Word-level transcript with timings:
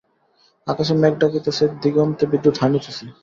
আকাশে 0.67 0.93
মেঘ 1.01 1.13
ডাকিতেছে, 1.21 1.63
দিগন্তে 1.81 2.23
বিদ্যুৎ 2.31 2.55
হানিতেছে। 2.61 3.03